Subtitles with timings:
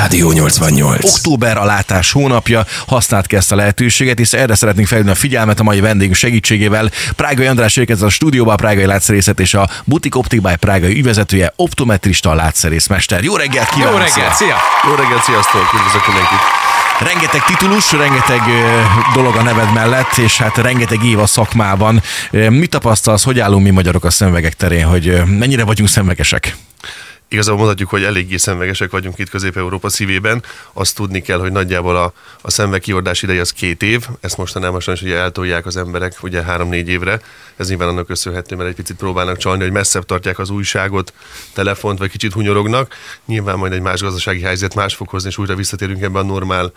[0.00, 1.04] Rádió 88.
[1.04, 5.60] Október a látás hónapja, használt ki ezt a lehetőséget, és erre szeretnénk felhívni a figyelmet
[5.60, 6.90] a mai vendégünk segítségével.
[7.16, 11.52] Prágai András érkezett a stúdióba, a Prágai Látszerészet és a Butik Optik by Prágai ügyvezetője,
[11.56, 13.22] optometrista látszerészmester.
[13.22, 13.98] Jó reggelt kívánok!
[13.98, 14.56] Jó reggelt, szia!
[14.88, 15.62] Jó reggelt, sziasztok!
[15.74, 16.38] Üdvözlök mindenkit!
[16.98, 18.40] Rengeteg titulus, rengeteg
[19.14, 22.02] dolog a neved mellett, és hát rengeteg év a szakmában.
[22.30, 26.56] Mit tapasztalsz, hogy állunk mi magyarok a szemvegek terén, hogy mennyire vagyunk szemvegesek?
[27.32, 30.42] Igazából mondhatjuk, hogy eléggé szemvegesek vagyunk itt Közép-Európa szívében.
[30.72, 34.06] Azt tudni kell, hogy nagyjából a, a szemveg kiordás ideje az két év.
[34.20, 37.20] Ezt mostanában sajnos ugye eltolják az emberek ugye három-négy évre.
[37.56, 41.12] Ez nyilván annak köszönhető, mert egy picit próbálnak csalni, hogy messzebb tartják az újságot,
[41.54, 42.94] telefont, vagy kicsit hunyorognak.
[43.26, 46.72] Nyilván majd egy más gazdasági helyzet más fog hozni, és újra visszatérünk ebbe a normál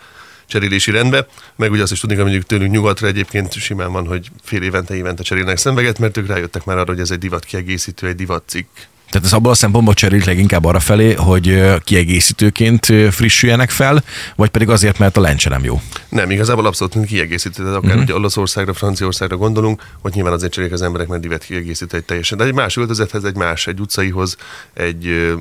[0.46, 4.30] cserélési rendbe, meg ugye azt is tudni, hogy mondjuk tőlünk nyugatra egyébként simán van, hogy
[4.42, 8.06] fél évente, évente cserélnek szemveget, mert ők rájöttek már arra, hogy ez egy divat kiegészítő,
[8.06, 8.68] egy divat cikk.
[9.14, 14.04] Tehát ez abból a szempontból cserélik leginkább arra felé, hogy kiegészítőként frissüljenek fel,
[14.36, 15.80] vagy pedig azért, mert a lencse nem jó.
[16.08, 18.02] Nem, igazából abszolút mint kiegészítő, tehát akár uh-huh.
[18.02, 22.38] ugye Olaszországra, Franciaországra gondolunk, hogy nyilván azért cserélik az emberek, mert divat kiegészítő egy teljesen.
[22.38, 24.36] De egy más öltözethez, egy más, egy utcaihoz,
[24.72, 25.34] egy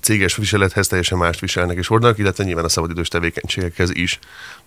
[0.00, 4.18] céges viselethez teljesen mást viselnek és hordanak, illetve nyilván a szabadidős tevékenységekhez is.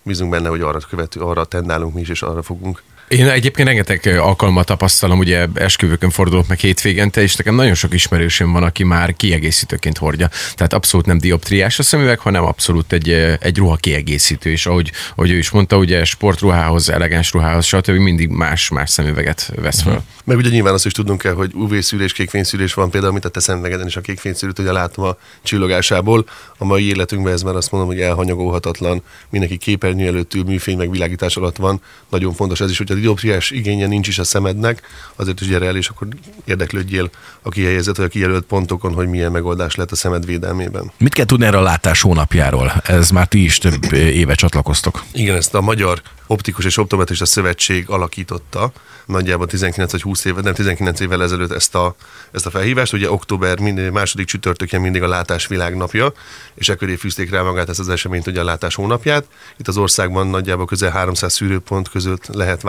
[0.02, 2.82] Bízunk benne, hogy arra követő, arra tendálunk mi is, és arra fogunk.
[3.08, 7.92] Én egyébként rengeteg alkalmat tapasztalom, ugye esküvőkön fordulok meg hétvégente, és nekem nagyon sok
[8.26, 10.28] ismerősöm van, aki már kiegészítőként hordja.
[10.54, 13.10] Tehát abszolút nem dioptriás a szemüveg, hanem abszolút egy,
[13.40, 17.90] egy ruha kiegészítő, és ahogy, ahogy ő is mondta, ugye sportruhához, elegáns ruhához, stb.
[17.90, 20.04] mindig más-más szemüveget vesz fel.
[20.24, 23.40] Meg ugye nyilván azt is tudnunk kell, hogy UV-szűrés, kékfényszűrés van például, mint a te
[23.40, 26.28] szemüvegeden is a kékfényszűrőt, ugye látom a csillogásából.
[26.58, 31.36] A mai életünkben ez már azt mondom, hogy elhanyagolhatatlan, mindenki képernyő előtt ül, műfény megvilágítás
[31.36, 31.80] alatt van.
[32.10, 34.82] Nagyon fontos ez is, hogy a dioptriás igénye nincs is a szemednek,
[35.16, 36.08] azért is gyere el, és akkor
[36.44, 37.10] érdeklődjél
[37.46, 40.92] a kihelyezett vagy a kijelölt pontokon, hogy milyen megoldás lett a szemed védelmében.
[40.98, 42.72] Mit kell tudni erről a látás hónapjáról?
[42.84, 45.04] Ez már ti is több éve csatlakoztok.
[45.12, 48.72] Igen, ezt a Magyar Optikus és Optometrista Szövetség alakította,
[49.06, 51.94] nagyjából 19 vagy 20 éve, nem 19 évvel ezelőtt ezt a,
[52.32, 52.92] ezt a felhívást.
[52.92, 56.12] Ugye október minden, második csütörtökén mindig a látás világnapja,
[56.54, 59.24] és ekköré fűzték rá magát ezt az eseményt, ugye a látás hónapját.
[59.56, 62.62] Itt az országban nagyjából közel 300 szűrőpont között lehet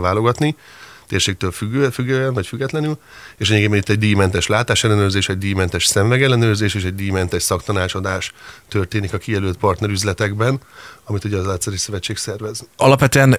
[0.00, 0.56] válogatni
[1.14, 2.98] térségtől függő, függően, vagy függetlenül,
[3.36, 8.32] és lényegében itt egy díjmentes látásellenőrzés, egy díjmentes szemvegellenőrzés és egy díjmentes szaktanácsadás
[8.68, 10.60] történik a kijelölt partnerüzletekben,
[11.04, 12.66] amit ugye az Látszeri Szövetség szervez.
[12.76, 13.36] Alapvetően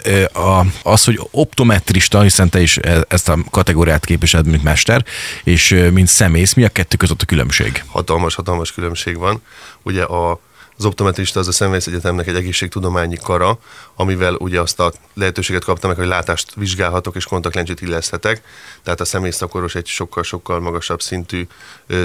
[0.84, 5.06] az, hogy optometrista, hiszen te is e- ezt a kategóriát képviseled, mint mester,
[5.44, 7.84] és mint szemész, mi a kettő között a különbség?
[7.88, 9.42] hatalmas, hatalmas különbség van.
[9.84, 10.40] Ugye a,
[10.78, 13.60] az optometrista az a Szemvész Egyetemnek egy egészségtudományi kara,
[13.96, 18.42] amivel ugye azt a lehetőséget kaptam meg, hogy látást vizsgálhatok és kontaktlencsét illeszthetek.
[18.84, 21.48] Tehát a szemészszakoros egy sokkal-sokkal magasabb szintű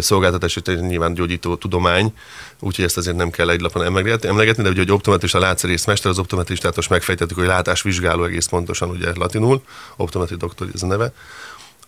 [0.01, 2.15] szolgáltatás, és nyilván gyógyító tudomány,
[2.61, 6.19] úgyhogy ezt azért nem kell egy lapon emlegetni, emlegetni de ugye, hogy optometrista látszerészmester, az
[6.19, 9.63] optometristát most megfejtettük, hogy látásvizsgáló egész pontosan, ugye latinul,
[9.97, 11.13] optometri doktor ez a neve.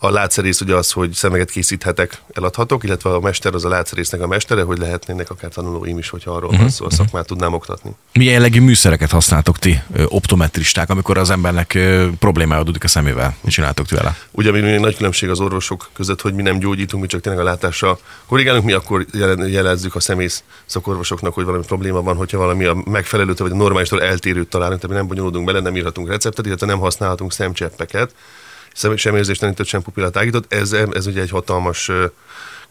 [0.04, 4.26] A látszerész ugye az, hogy szemeget készíthetek, eladhatok, illetve a mester az a látszerésznek a
[4.26, 7.90] mestere, hogy lehetnének akár tanulóim is, hogyha arról van szó, a szakmát tudnám oktatni.
[8.12, 11.78] Milyen jellegű műszereket használtok ti, optometristák, amikor az embernek
[12.18, 13.36] problémája adódik a szemével?
[13.40, 14.16] Mit csináltok vele?
[14.30, 17.44] Ugye még nagy különbség az orvosok között, hogy mi nem gyógyítunk, mi csak tényleg a
[17.44, 19.06] látásra korrigálunk, mi akkor
[19.46, 24.02] jelezzük a szemész szakorvosoknak, hogy valami probléma van, hogyha valami a megfelelőtől vagy a normálistól
[24.02, 28.16] eltérőt találunk, tehát mi nem bonyolódunk bele, nem írhatunk receptet, illetve nem használhatunk szemcseppeket, szem,
[28.74, 31.90] sem érzéstelenítőt, sem pupillátágítót, ez, ez ugye egy hatalmas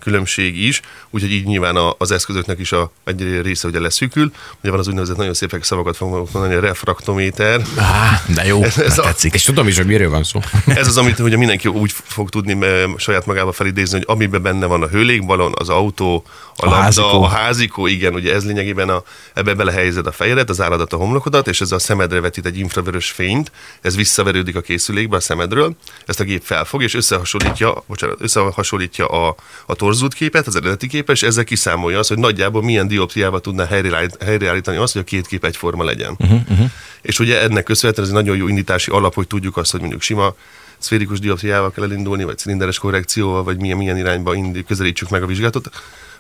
[0.02, 4.32] különbség is, úgyhogy így nyilván a, az eszközöknek is a, egy része ugye leszűkül.
[4.62, 7.62] Ugye van az úgynevezett nagyon szépek szavakat fogok mondani, a refraktométer.
[7.78, 9.34] Á, de jó, Ez ez a- tetszik.
[9.34, 10.40] És tudom is, hogy miről van szó.
[10.66, 12.58] Ez az, amit ugye mindenki úgy fog tudni
[12.98, 16.24] saját magába felidézni, hogy amiben benne van a hőlékbalon, az autó,
[16.56, 17.24] a, A labda, házikó.
[17.24, 21.48] a házikó, igen, ugye ez lényegében a, ebbe belehelyezed a fejedet, az álladat, a homlokodat,
[21.48, 23.52] és ez a szemedre vetít egy infravörös fényt,
[23.82, 25.76] ez visszaverődik a készülékbe a szemedről,
[26.06, 29.36] ezt a gép felfog, és összehasonlítja, bocsánat, összehasonlítja a,
[29.66, 33.66] a torzult képet, az eredeti képet, és ezzel kiszámolja azt, hogy nagyjából milyen dioptriával tudná
[33.66, 36.16] helyreállít- helyreállítani azt, hogy a két kép egyforma legyen.
[36.18, 36.70] Uh-huh, uh-huh.
[37.02, 40.02] És ugye ennek köszönhetően ez egy nagyon jó indítási alap, hogy tudjuk azt, hogy mondjuk
[40.02, 40.36] sima
[40.78, 45.26] szférikus dioptriával kell elindulni, vagy cilinderes korrekcióval, vagy milyen, milyen irányba indi, közelítsük meg a
[45.26, 45.70] vizsgálatot,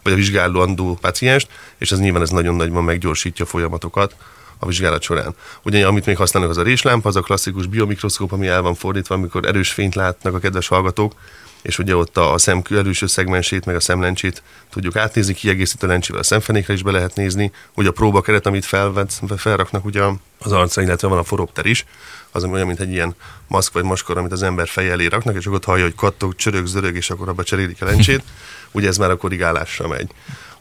[0.03, 1.47] vagy a vizsgálandó pacienst,
[1.77, 4.15] és ez nyilván ez nagyon nagyban meggyorsítja a folyamatokat
[4.59, 5.35] a vizsgálat során.
[5.63, 9.15] Ugye, amit még használnak, az a réslámpa, az a klasszikus biomikroszkóp, ami el van fordítva,
[9.15, 11.13] amikor erős fényt látnak a kedves hallgatók,
[11.61, 16.23] és ugye ott a, szem előső szegmensét, meg a szemlencsét tudjuk átnézni, kiegészítő lencsével a
[16.23, 20.01] szemfenékre is be lehet nézni, ugye a próbakeret, amit felvet, felraknak ugye
[20.39, 21.85] az arcra, illetve van a foropter is,
[22.31, 23.15] az olyan, mint egy ilyen
[23.47, 26.35] maszk vagy maskor, amit az ember feje elé raknak, és akkor ott hallja, hogy kattog,
[26.35, 28.23] csörög, zörög, és akkor abba cserélik a lencsét.
[28.71, 30.09] Ugye ez már a korrigálásra megy.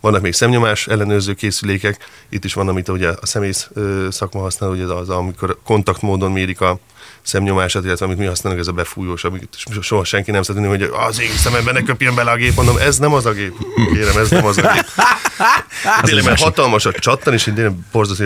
[0.00, 3.70] Vannak még szemnyomás ellenőrző készülékek, itt is van, amit ugye a szemész
[4.10, 6.78] szakma használ, ugye az, amikor kontaktmódon mérik a
[7.22, 11.20] szemnyomását, illetve amit mi használunk, ez a befújós, amit soha senki nem szeretné, hogy az
[11.20, 13.54] én szememben ne köpjön bele a gép, mondom, ez nem az a gép,
[13.92, 14.86] kérem, ez nem az a gép.
[16.02, 18.24] Tényleg, mert hatalmas a csattan, és én tényleg borzasztó,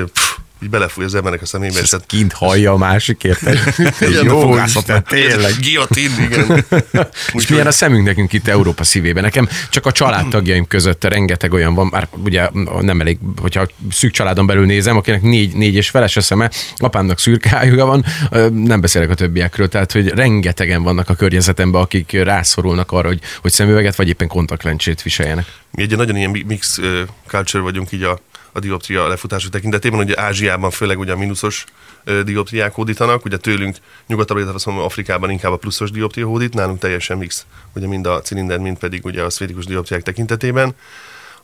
[0.62, 1.73] így belefúj az embernek a szemébe.
[1.73, 3.59] És ezt kint hallja a másik, érted?
[4.25, 5.53] Jó, fogászat, tényleg.
[5.61, 6.65] Guillotine, igen.
[7.33, 9.23] És milyen a szemünk nekünk itt Európa szívében.
[9.23, 12.49] Nekem csak a családtagjaim között rengeteg olyan van, már ugye
[12.81, 17.19] nem elég, hogyha szűk családon belül nézem, akinek négy, négy és feles a szeme, apámnak
[17.19, 18.05] szürkájuga van,
[18.53, 23.53] nem beszélek a többiekről, tehát hogy rengetegen vannak a környezetemben, akik rászorulnak arra, hogy, hogy
[23.53, 25.47] szemüveget vagy éppen kontaktlencsét viseljenek.
[25.71, 26.81] Mi egy nagyon ilyen mix
[27.27, 28.21] culture vagyunk így a,
[28.56, 31.65] a dioptria lefutások tekintetében, ugye Ázsiában főleg ugye a mínuszos
[32.25, 36.79] dioptriák hódítanak, ugye tőlünk nyugatabbra, illetve azt mondom, Afrikában inkább a pluszos dioptria hódít, nálunk
[36.79, 40.75] teljesen mix, ugye mind a cilinder, mind pedig ugye a szférikus dioptriák tekintetében.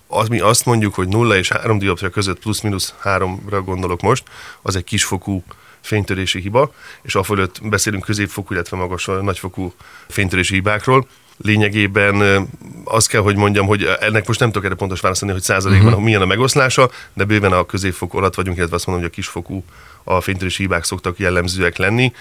[0.07, 4.23] Az, mi azt mondjuk, hogy 0 és 3 dioptria között plusz-minusz 3-ra gondolok most,
[4.63, 5.43] az egy kisfokú
[5.81, 6.73] fénytörési hiba,
[7.03, 9.73] és a fölött beszélünk középfokú, illetve magas, nagyfokú
[10.09, 11.07] fénytörési hibákról.
[11.43, 12.49] Lényegében
[12.85, 16.05] azt kell, hogy mondjam, hogy ennek most nem tudok erre pontos válaszolni, hogy százalékban uh-huh.
[16.05, 19.65] milyen a megoszlása, de bőven a középfokú alatt vagyunk, illetve azt mondom, hogy a kisfokú
[20.05, 22.13] a fénytörési hibák szoktak jellemzőek lenni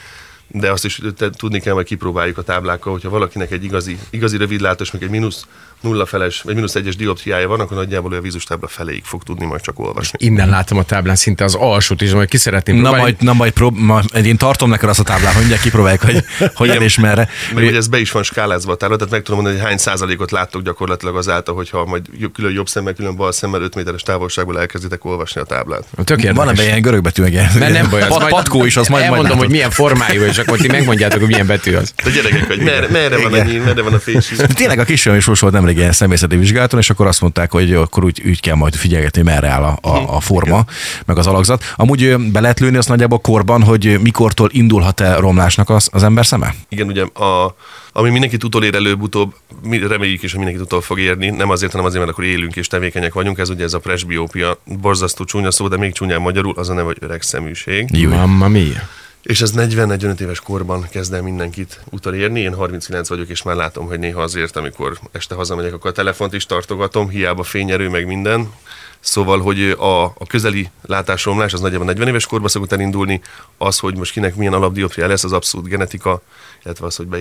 [0.51, 1.01] de azt is
[1.37, 5.45] tudni kell, hogy kipróbáljuk a táblákkal, hogyha valakinek egy igazi, igazi rövidlátós, meg egy mínusz
[5.81, 9.45] nulla feles, vagy mínusz egyes dioptriája van, akkor nagyjából a vízus tábla feléig fog tudni
[9.45, 10.25] majd csak olvasni.
[10.25, 13.03] Innen látom a táblán szinte az alsót is, majd ki szeretném Na próbálni.
[13.05, 16.23] majd, na majd prób- ma, én tartom neked azt a táblát, hogy mindjárt kipróbáljuk, hogy
[16.53, 17.29] hogyan és merre.
[17.53, 19.77] Meg ugye ez be is van skálázva a tábla, tehát meg tudom mondani, hogy hány
[19.77, 24.59] százalékot láttok gyakorlatilag azáltal, hogyha majd külön jobb szemmel, külön bal szemmel 5 méteres távolságból
[24.59, 25.83] elkezditek olvasni a táblát.
[26.03, 26.31] Tök.
[26.33, 28.87] Van ebben ilyen görögbetű, meg ilyen, Mert nem baj, az pat, majd- patkó is, az
[28.87, 29.39] majd, majd Elmondom, látod.
[29.39, 31.93] hogy milyen formájú, és akkor ti megmondjátok, hogy milyen betű az.
[32.03, 33.47] De gyerekek, hogy merre, merre van a Igen.
[33.47, 34.35] nyíl, merre van a fésű.
[34.35, 37.73] Tényleg a kisfiam is most volt nemrég ilyen személyzeti vizsgálaton, és akkor azt mondták, hogy
[37.73, 40.65] akkor úgy, úgy kell majd figyelgetni, merre áll a, a, a forma,
[41.05, 41.73] meg az alakzat.
[41.75, 46.25] Amúgy be lehet lőni azt nagyjából korban, hogy mikortól indulhat el romlásnak az, az ember
[46.25, 46.53] szeme?
[46.69, 47.55] Igen, ugye a,
[47.93, 49.33] ami mindenkit utolér előbb-utóbb,
[49.63, 52.55] mi reméljük is, hogy mindenkit utol fog érni, nem azért, hanem azért, mert akkor élünk
[52.55, 56.53] és tevékenyek vagyunk, ez ugye ez a presbiópia, borzasztó csúnya szó, de még csúnyán magyarul,
[56.55, 57.89] az a neve, hogy öreg szeműség.
[57.91, 58.09] Jó.
[58.09, 58.87] Mamma mia.
[59.21, 62.39] És ez 40-45 éves korban kezd el mindenkit utolérni.
[62.39, 66.33] Én 39 vagyok, és már látom, hogy néha azért, amikor este hazamegyek, akkor a telefont
[66.33, 68.51] is tartogatom, hiába fényerő, meg minden.
[68.99, 73.21] Szóval, hogy a, a közeli látásromlás az nagyjából 40 éves korban szokott elindulni,
[73.57, 76.21] az, hogy most kinek milyen alapdioptria lesz, az abszolút genetika,
[76.63, 77.17] illetve az, hogy be,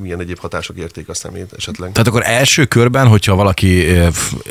[0.00, 1.92] milyen egyéb hatások érték a szemét esetleg.
[1.92, 3.98] Tehát akkor első körben, hogyha valaki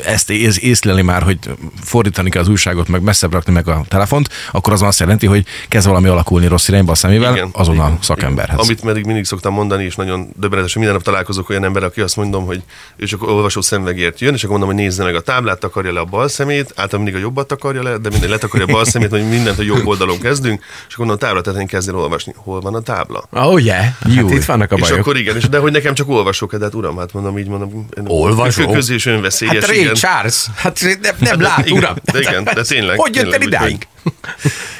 [0.04, 1.38] ezt ész, észleli már, hogy
[1.82, 5.46] fordítani kell az újságot, meg messzebb rakni meg a telefont, akkor az azt jelenti, hogy
[5.68, 8.54] kezd valami alakulni rossz irányba a szemével, igen, azonnal igen, szakemberhez.
[8.54, 8.64] Igen.
[8.64, 12.00] Amit pedig mindig szoktam mondani, és nagyon döbbenetes, hogy minden nap találkozok olyan ember, aki
[12.00, 12.62] azt mondom, hogy
[12.96, 16.00] ő csak olvasó szemvegért jön, és akkor mondom, hogy nézze meg a táblát, takarja le
[16.00, 19.10] a bal szemét, általában mindig a jobbat takarja le, de minden letakarja a bal szemét,
[19.10, 22.32] hogy mindent a jobb oldalon kezdünk, és akkor mondom, a tábla tetején kezd el olvasni.
[22.36, 23.24] Hol van a tábla?
[23.30, 23.84] Oh, yeah.
[24.00, 24.98] Hát itt vannak a És bajok.
[24.98, 27.86] akkor igen, és de hogy nekem csak olvasok, de hát uram, hát mondom, így mondom.
[28.04, 28.64] Olvasó?
[28.64, 29.94] Kö- Közé és önveszélyes, Hát Ray igen.
[29.94, 31.94] Charles, hát nem, nem lát, igen, uram.
[32.12, 33.86] de igen, de tényleg, Hogy jött el idáig?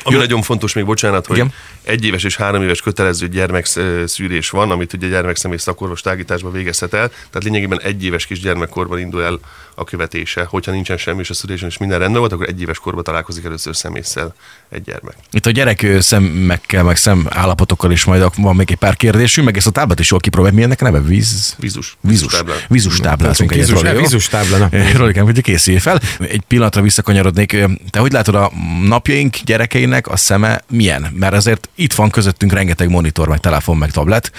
[0.02, 1.52] Ami nagyon fontos még, bocsánat, hogy Igen.
[1.82, 7.08] egy éves és három éves kötelező gyermekszűrés van, amit ugye gyermekszemély szakorvos tágításban végezhet el.
[7.08, 9.38] Tehát lényegében egy éves kis gyermekkorban indul el
[9.74, 10.44] a követése.
[10.44, 13.44] Hogyha nincsen semmi, és a szülésen is minden rendben volt, akkor egy éves korban találkozik
[13.44, 14.34] először szemésszel
[14.68, 15.14] egy gyermek.
[15.30, 19.46] Itt a gyerek ö, szemmekkel, meg szem állapotokkal is majd van még egy pár kérdésünk,
[19.46, 20.58] meg ezt a táblát is jól kipróbáljuk.
[20.58, 21.00] Mi ennek a neve?
[21.00, 21.54] Víz?
[21.58, 21.96] Vízus.
[22.00, 22.32] Vízus.
[22.32, 22.56] táblán.
[22.68, 23.68] Vízus táblázunk egyet.
[23.68, 24.32] Vízus, vízus.
[24.32, 26.00] Eh, Rolikám, hogy készülj fel.
[26.18, 27.56] Egy pillanatra visszakanyarodnék.
[27.90, 28.52] Te hogy látod a
[28.82, 31.12] napjaink gyerekeinek a szeme milyen?
[31.18, 34.32] Mert azért itt van közöttünk rengeteg monitor, meg telefon, meg tablet.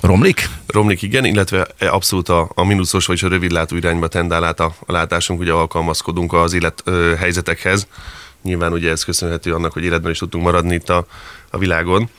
[0.00, 0.48] Romlik?
[0.66, 4.92] Romlik igen, illetve abszolút a, a mínuszos, vagyis a rövidlátó irányba tendál át a, a
[4.92, 6.82] látásunk, ugye alkalmazkodunk az élet
[7.18, 7.86] helyzetekhez.
[8.42, 11.06] Nyilván ugye ez köszönhető annak, hogy életben is tudtunk maradni itt a,
[11.50, 12.10] a világon.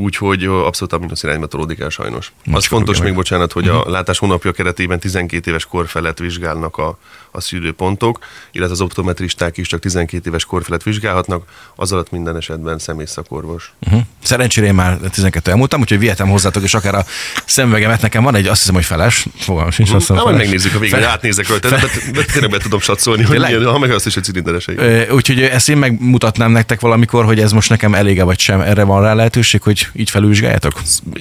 [0.00, 2.32] Úgyhogy abszolút a mínusz irányba tolódik el sajnos.
[2.52, 6.98] Az fontos még, bocsánat, hogy a látás hónapja keretében 12 éves kor felett vizsgálnak a,
[7.30, 8.18] a szűrőpontok,
[8.52, 11.44] illetve az optometristák is csak 12 éves kor felett vizsgálhatnak,
[11.76, 13.72] az alatt minden esetben személyszakorvos.
[13.86, 14.00] Uh-huh.
[14.22, 17.04] Szerencsére én már 12 elmúltam, úgyhogy vihetem hozzátok, és akár a
[17.44, 19.26] szemüvegemet nekem van egy, azt hiszem, hogy feles.
[19.38, 20.38] Fogalmam sincs, azt hiszem, Na, feles.
[20.38, 23.78] megnézzük a végén, átnézek rajta, de, de, de tényleg be tudom satszolni, hogy milyen, ha
[23.78, 24.68] meg azt is, hogy cilinderes
[25.10, 28.60] Úgyhogy ezt én megmutatnám nektek valamikor, hogy ez most nekem elége vagy sem.
[28.60, 30.72] Erre van rá lehetőség, hogy így felülvizsgáljátok?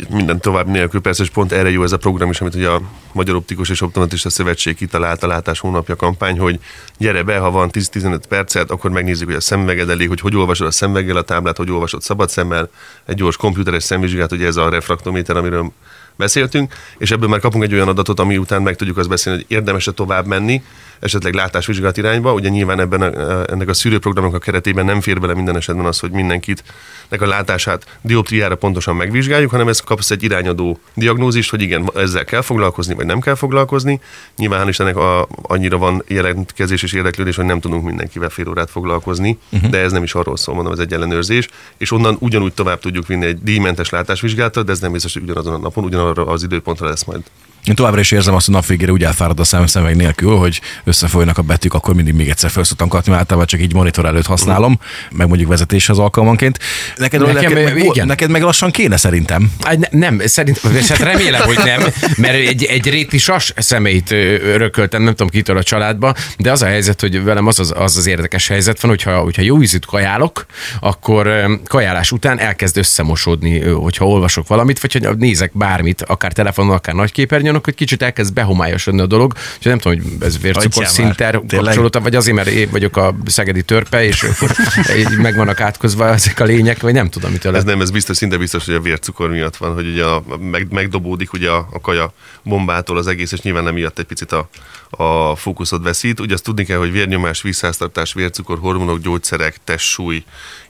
[0.10, 2.82] Minden tovább nélkül persze, és pont erre jó ez a program is, amit ugye a
[3.12, 6.60] Magyar Optikus és Optometrista Szövetség kitalált a látás hónapja kampány, hogy
[6.98, 10.68] gyere be, ha van 10-15 percet, akkor megnézzük, hogy a szemveged elég, hogy hogy olvasod
[10.68, 12.70] a szemveggel a táblát, hogy olvasod szabad szemmel,
[13.06, 15.72] egy gyors komputeres szemvizsgát, ugye ez a refraktométer, amiről
[16.16, 19.58] beszéltünk, és ebből már kapunk egy olyan adatot, ami után meg tudjuk azt beszélni, hogy
[19.58, 20.64] érdemes-e tovább menni,
[21.00, 22.34] esetleg látásvizsgálat irányba.
[22.34, 26.00] Ugye nyilván ebben a, ennek a szűrőprogramnak a keretében nem fér bele minden esetben az,
[26.00, 26.64] hogy mindenkit
[27.10, 32.26] nek a látását dioptriára pontosan megvizsgáljuk, hanem ez kapsz egy irányadó diagnózist, hogy igen, ezzel
[32.26, 34.00] kell foglalkozni, vagy nem kell foglalkozni.
[34.38, 38.70] Nyilván is ennek a, annyira van jelentkezés és érdeklődés, hogy nem tudunk mindenkivel fél órát
[38.70, 39.70] foglalkozni, uh-huh.
[39.70, 43.08] de ez nem is arról szól, mondom, ez egy ellenőrzés, és onnan ugyanúgy tovább tudjuk
[43.08, 46.88] vinni egy díjmentes látásvizsgálatot, de ez nem biztos, hogy ugyanazon a napon, ugyanarra az időpontra
[46.88, 47.22] lesz majd
[47.66, 50.62] én továbbra is érzem azt, hogy nap végére úgy elfárad a szem szemeg nélkül, hogy
[50.90, 54.26] összefolynak a betűk, akkor mindig még egyszer fel szoktam kapni, általában csak így monitor előtt
[54.26, 54.80] használom,
[55.12, 56.60] meg mondjuk vezetéshez alkalmanként.
[56.96, 58.08] Neked, Nekem, neked, meg, igen.
[58.08, 59.52] neked meg lassan kéne szerintem.
[59.78, 61.82] Ne, nem, szerintem, hát remélem, hogy nem,
[62.18, 66.66] mert egy, egy réti sas személyt örököltem, nem tudom kitől a családba, de az a
[66.66, 70.46] helyzet, hogy velem az az, az, az érdekes helyzet van, hogyha, hogyha jó ízűt kajálok,
[70.80, 76.96] akkor kajálás után elkezd összemosódni, hogyha olvasok valamit, vagy hogy nézek bármit, akár telefonon, akár
[76.96, 82.04] nagyképernyőn, hogy kicsit elkezd behomályosodni a dolog, és nem tudom, hogy ez vércukor szinter kapcsolódtam,
[82.04, 84.26] vagy azért, mert én vagyok a szegedi törpe, és
[85.22, 87.56] meg vannak átkozva ezek a lények, vagy nem tudom, mitől.
[87.56, 90.68] Ez nem, ez biztos, szinte biztos, hogy a vércukor miatt van, hogy ugye a, meg,
[90.72, 94.50] megdobódik ugye a, a kaja bombától az egész, és nyilván miatt egy picit a,
[94.90, 96.20] a fókuszod veszít.
[96.20, 100.24] Ugye azt tudni kell, hogy vérnyomás, vízháztartás, vércukor, hormonok, gyógyszerek, testsúly,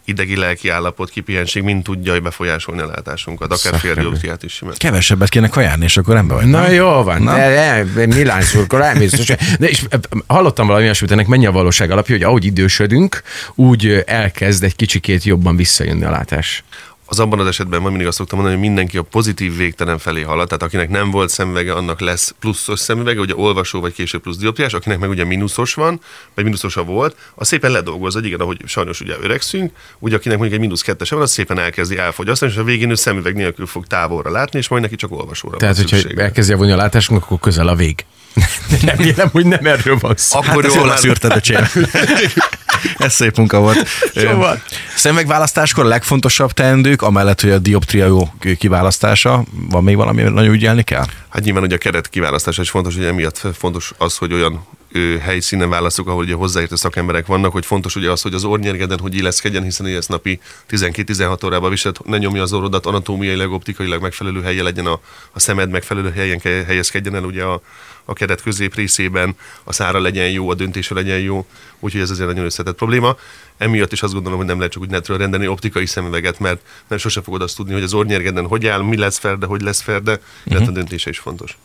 [0.09, 4.73] idegi-lelki állapot, kipihenség mind tudja befolyásolni a látásunkat, akár féldioptriát is simán.
[4.77, 6.45] Kevesebbet kéne kajálni, és akkor ember vagy.
[6.45, 6.73] Na nem?
[6.73, 7.35] jó van, Na?
[7.35, 9.25] de, de, Milán szurkol, elmész.
[9.59, 9.83] De és
[10.27, 13.21] hallottam valami olyasmit, ennek mennyi a valóság alapja, hogy ahogy idősödünk,
[13.55, 16.63] úgy elkezd egy kicsikét jobban visszajönni a látás
[17.09, 20.21] az abban az esetben van mindig azt szoktam mondani, hogy mindenki a pozitív végtelen felé
[20.21, 24.37] halad, tehát akinek nem volt szemüvege, annak lesz pluszos szemüvege, ugye olvasó vagy később plusz
[24.37, 26.01] dioptriás, akinek meg ugye mínuszos van,
[26.35, 30.65] vagy mínuszosa volt, az szépen ledolgoz, igen, ahogy sajnos ugye öregszünk, ugye akinek mondjuk egy
[30.65, 34.31] mínusz kettese van, az szépen elkezdi elfogyasztani, és a végén ő szemüveg nélkül fog távolra
[34.31, 37.75] látni, és majd neki csak olvasóra Tehát, van hogyha elkezdi a látásunk, akkor közel a
[37.75, 38.05] vég.
[38.85, 40.39] Remélem, hogy nem erről van szó.
[40.39, 41.39] Akkor hát jól leszűrted a
[42.97, 43.87] Ez szép munka volt.
[44.15, 44.61] Szóval.
[44.95, 50.83] Szemegválasztáskor a legfontosabb teendők, amellett, hogy a dioptria jó kiválasztása, van még valami, nagyon ügyelni
[50.83, 51.05] kell?
[51.29, 55.17] Hát nyilván, hogy a keret kiválasztása is fontos, hogy emiatt fontos az, hogy olyan ő,
[55.17, 59.15] helyszínen válaszok, ahol ugye hozzáértő szakemberek vannak, hogy fontos ugye az, hogy az ornyergeden hogy
[59.15, 64.63] illeszkedjen, hiszen ezt napi 12-16 órában viselt, ne nyomja az orrodat, anatómiailag, optikailag megfelelő helye
[64.63, 64.99] legyen a,
[65.31, 67.61] a szemed, megfelelő helyen helyezkedjen el ugye a,
[68.09, 71.45] a keret közép részében, a szára legyen jó, a döntése legyen jó,
[71.79, 73.17] úgyhogy ez azért nagyon összetett probléma.
[73.57, 76.97] Emiatt is azt gondolom, hogy nem lehet csak úgy netről rendelni optikai szemüveget, mert nem
[76.97, 80.11] sose fogod azt tudni, hogy az ornyergeden hogy áll, mi lesz ferde, hogy lesz ferde,
[80.11, 80.67] illetve uh-huh.
[80.67, 81.57] a döntése is fontos.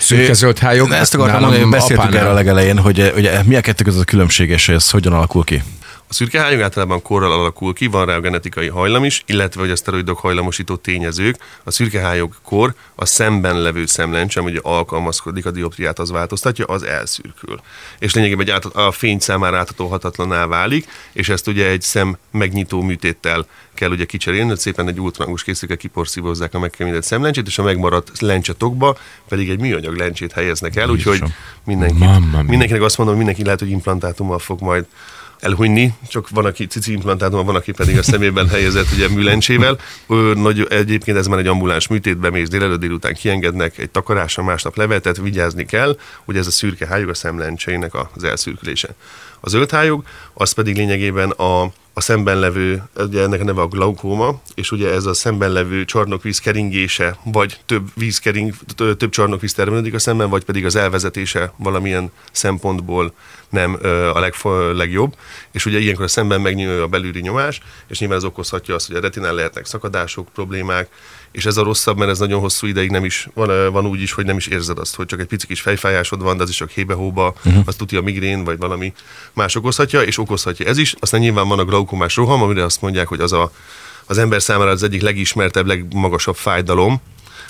[0.00, 0.90] Szürke zöld hályog.
[0.90, 4.50] Ezt akartam mondani, beszéltünk erről a legelején, hogy, hogy mi a kettő között a különbség,
[4.50, 5.62] és ez hogyan alakul ki?
[6.14, 9.70] A szürke hányog általában korral alakul ki, van rá a genetikai hajlam is, illetve hogy
[9.70, 11.36] a szteroidok hajlamosító tényezők.
[11.64, 16.82] A szürke hályog kor a szemben levő szemlencsem, hogy alkalmazkodik, a dioptriát az változtatja, az
[16.82, 17.60] elszürkül.
[17.98, 22.82] És lényegében egy át, a fény számára áthatóhatatlaná válik, és ezt ugye egy szem megnyitó
[22.82, 27.62] műtéttel kell ugye kicserélni, hogy szépen egy ultrahangos készülékkel kiporszívozzák a megkeményedett szemlencsét, és a
[27.62, 28.96] megmaradt lencsetokba
[29.28, 31.22] pedig egy műanyag lencsét helyeznek el, úgyhogy
[31.64, 32.04] mindenki,
[32.46, 34.86] mindenkinek azt mondom, hogy mindenki lehet, hogy implantátummal fog majd
[35.40, 39.78] elhunyni, csak van, aki cici implantátum, van, aki pedig a szemében helyezett ugye műlencsével.
[40.08, 44.76] Ő, nagy, egyébként ez már egy ambuláns műtét, bemész délelőtt délután kiengednek, egy takarásra másnap
[44.76, 48.88] levetet, vigyázni kell, hogy ez a szürke hályog a szemlencseinek az elszürkülése.
[49.46, 53.66] A zöld hályog, az pedig lényegében a, a szemben levő, ugye ennek a neve a
[53.66, 59.52] glaukóma, és ugye ez a szemben levő csarnokvíz keringése, vagy több víz kering, több csarnokvíz
[59.52, 63.12] termelődik a szemben, vagy pedig az elvezetése valamilyen szempontból
[63.48, 63.78] nem
[64.14, 65.16] a legfo- legjobb,
[65.50, 68.96] és ugye ilyenkor a szemben megnyíl a belüli nyomás, és nyilván ez okozhatja azt, hogy
[68.96, 70.88] a retinán lehetnek szakadások, problémák,
[71.34, 74.12] és ez a rosszabb, mert ez nagyon hosszú ideig nem is, van, van úgy is,
[74.12, 76.56] hogy nem is érzed azt, hogy csak egy pici kis fejfájásod van, de az is
[76.56, 77.62] csak hébe-hóba, uh-huh.
[77.66, 78.92] azt tudja a migrén, vagy valami
[79.32, 80.94] más okozhatja, és okozhatja ez is.
[80.98, 83.52] Aztán nyilván van a glaukomás roham, amire azt mondják, hogy az a,
[84.06, 87.00] az ember számára az egyik legismertebb, legmagasabb fájdalom,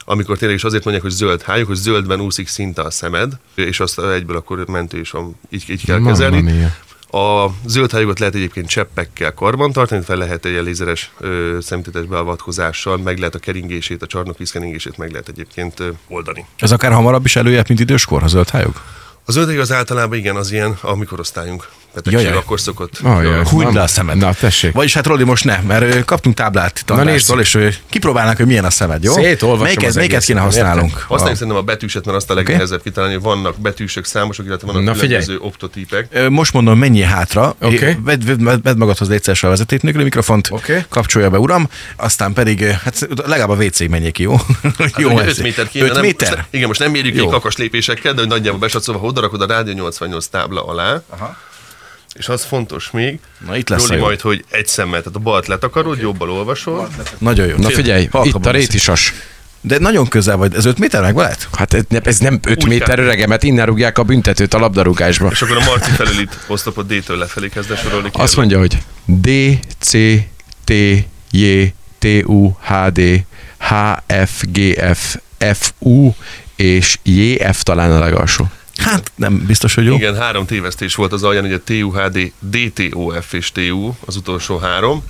[0.05, 3.81] amikor tényleg is azért mondják, hogy zöld hályog, hogy zöldben úszik szinte a szemed, és
[3.81, 6.41] azt egyből akkor mentő is van, így, így kell kezelni.
[6.41, 6.75] Mia.
[7.15, 11.13] A zöld hályogot lehet egyébként cseppekkel karban tartani, fel lehet egy lézeres
[11.61, 16.47] szemtetes beavatkozással, meg lehet a keringését, a csarnokvíz keringését meg lehet egyébként ö, oldani.
[16.57, 18.75] Ez akár hamarabb is előjebb, mint időskor, a zöld hályog?
[19.27, 22.99] A zöld az általában igen, az ilyen a mikorosztályunk betegség Jaj, akkor szokott.
[23.03, 24.17] Oh, Húgyd le a szemed.
[24.17, 24.73] Na, tessék.
[24.73, 27.59] Vagyis hát Roli most ne, mert kaptunk táblát tanástól, és
[27.91, 29.15] kipróbálnánk, hogy milyen a szemed, jó?
[29.17, 30.93] Melyiket, melyiket kéne használnunk?
[30.93, 31.35] Használjuk ah.
[31.35, 32.93] szerintem a betűset, mert azt a legnehezebb okay.
[32.93, 36.29] kitalálni, vannak betűsök számosok, illetve vannak Na, különböző optotípek.
[36.29, 37.55] Most mondom, mennyi hátra.
[37.61, 37.97] Okay.
[38.05, 40.85] Vedd, vedd, vedd magadhoz légy a vezetét nélkül, a mikrofont okay.
[40.89, 41.69] kapcsolja be, uram.
[41.97, 44.37] Aztán pedig, hát legalább a WC menjék, jó?
[44.79, 45.87] Hát, jó 5 méter kéne.
[45.87, 46.47] 5 méter?
[46.51, 49.55] Igen, most nem mérjük ki kakas lépésekkel, de hogy nagyjából besatszolva, ha oda rakod a
[49.55, 51.37] Rádió 88 tábla alá, Aha.
[52.15, 53.99] és az fontos még, Na itt lesz jó.
[53.99, 57.57] majd, hogy egy szemmel, tehát a balt letakarod, jobbal olvasol, Nagyon jó.
[57.57, 59.13] Na figyelj, Halkabban itt a rétisas.
[59.61, 60.55] De nagyon közel vagy.
[60.55, 61.49] Ez 5 méter meg lehet?
[61.57, 65.29] Hát ez ne- ez nem 5 Úgy méter öregemet, innen rúgják a büntetőt a labdarúgásba.
[65.31, 68.11] és akkor a Marci felül itt oszlopot D-től lefelé kezd el sorolni.
[68.13, 68.37] Azt kérlek.
[68.37, 69.91] mondja, hogy D, C,
[70.65, 70.73] T,
[71.31, 71.63] J,
[71.99, 73.01] T, U, H, D,
[73.59, 73.73] H,
[74.27, 74.59] F, G,
[74.95, 75.17] F,
[75.55, 76.11] F, U
[76.57, 78.51] és J, F talán a legalsó.
[78.77, 79.95] Hát nem biztos, hogy jó.
[79.95, 85.03] Igen, három tévesztés volt az alján, ugye TUHD, DTOF és TU, az utolsó három.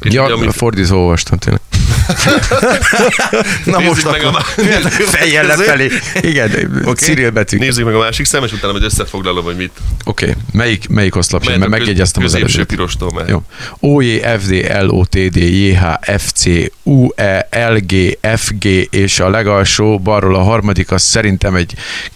[0.00, 1.60] És Ja, ugye, amit- fordítva olvastam tényleg.
[3.64, 4.44] Na Nézzük most meg akkor.
[4.84, 5.90] a- Fejjel lefelé.
[6.20, 6.94] Igen, okay.
[6.94, 7.56] Cyril betű.
[7.56, 9.70] Oké, Nézzük meg a másik szem, és utána majd összefoglalom, hogy mit.
[10.04, 10.32] okay.
[10.52, 12.76] melyik, melyik oszlop jön, mert a köz- megjegyeztem az középső előzőt.
[12.76, 13.28] pirostól mehet.
[13.30, 13.42] Jó.
[13.80, 15.84] O, J, F, D, L, O, T, D, J, H,
[16.18, 16.44] F, C,
[16.82, 21.74] U, E, L, G, F, G, és a legalsó, balról a harmadik, az szerintem egy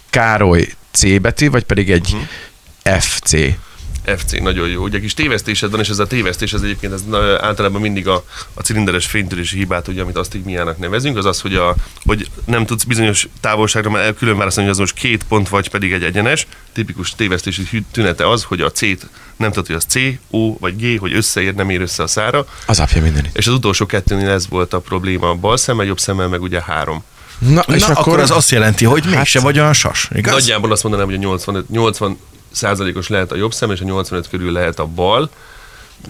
[0.09, 2.97] Károly C betű, vagy pedig egy Mhm.
[2.99, 3.31] FC.
[4.05, 4.83] FC, nagyon jó.
[4.83, 7.01] Ugye kis tévesztésed van, és ez a tévesztés, ez egyébként ez
[7.39, 11.75] általában mindig a, a cilinderes fénytörési hibát, ugye, amit asztigmiának nevezünk, az az, hogy, a,
[12.05, 15.91] hogy nem tudsz bizonyos távolságra már külön választani, hogy az most két pont, vagy pedig
[15.91, 16.47] egy egyenes.
[16.73, 19.95] Tipikus tévesztési tünete az, hogy a C-t nem tudod, hogy az C,
[20.29, 22.45] O vagy G, hogy összeér, nem ér össze a szára.
[22.65, 23.37] Az apja mindenit.
[23.37, 26.61] És az utolsó kettőnél ez volt a probléma a bal szemmel, jobb szemmel meg ugye
[26.61, 27.03] három.
[27.37, 30.33] Na, Na, akkor az azt jelenti, hogy mégse vagy olyan sas, igaz?
[30.33, 32.17] Nagyjából azt mondanám, hogy a 85, 80
[32.51, 35.29] százalékos lehet a jobb szem, és a 85 körül lehet a bal,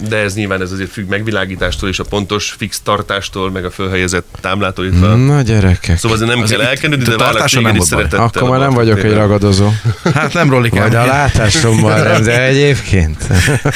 [0.08, 4.28] de ez nyilván ez azért függ megvilágítástól és a pontos fix tartástól, meg a fölhelyezett
[4.42, 5.98] támlától, illetve Na gyerekek.
[5.98, 8.20] Szóval azért nem Az kell itt- elkenődni, itt a de téged nem is szeretettel.
[8.24, 9.70] Akkor már nem a vagyok egy ragadozó.
[10.14, 13.18] Hát nem rollik Majd a látásommal nem, de egyébként.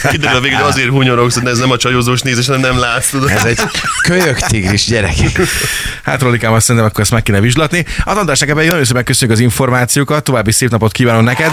[0.09, 3.29] Kiderül végül, hogy azért hunyorogsz, de ez nem a csajozós nézés, hanem nem látsz, tudod.
[3.29, 3.59] Ez egy
[4.01, 5.39] kölyök tigris, gyerekek.
[6.03, 7.85] Hát Rolikám, azt szerintem akkor ezt meg kéne vizslatni.
[8.03, 11.51] Az András, neked nagyon szépen köszönjük az információkat, további szép napot kívánok neked,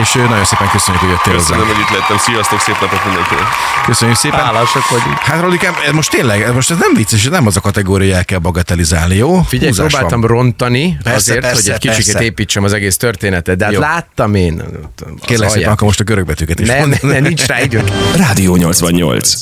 [0.00, 1.76] és nagyon szépen köszönjük, hogy jöttél Köszönöm, hozzánk.
[1.76, 2.18] hogy itt lettem.
[2.18, 3.44] Sziasztok, szép napot mindenkinek.
[3.86, 4.38] Köszönjük szépen.
[4.44, 5.18] Hálásak vagyunk.
[5.18, 8.24] Hát Rolikám, most tényleg, most ez nem vicces, ez nem az a kategória, hogy el
[8.24, 9.42] kell bagatelizálni, jó?
[9.42, 10.30] Figyelj, Húzás próbáltam van.
[10.30, 12.22] rontani Persze, azért, persze, hogy egy kicsit persze.
[12.24, 13.80] építsem az egész történetet, de hát Jó.
[13.80, 14.62] láttam én.
[15.20, 17.88] Kérlek szépen, akkor most a görögbetűket is Nem, nem, nincs rá időnk.
[18.16, 19.34] Rádió 88.